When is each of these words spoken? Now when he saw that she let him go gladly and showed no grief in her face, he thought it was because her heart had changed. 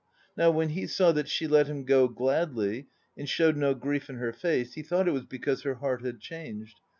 Now 0.35 0.49
when 0.49 0.69
he 0.69 0.87
saw 0.87 1.11
that 1.11 1.27
she 1.29 1.45
let 1.45 1.67
him 1.67 1.83
go 1.85 2.07
gladly 2.07 2.87
and 3.15 3.29
showed 3.29 3.55
no 3.55 3.75
grief 3.75 4.09
in 4.09 4.15
her 4.15 4.33
face, 4.33 4.73
he 4.73 4.81
thought 4.81 5.07
it 5.07 5.11
was 5.13 5.25
because 5.25 5.61
her 5.61 5.75
heart 5.75 6.01
had 6.03 6.19
changed. 6.19 6.79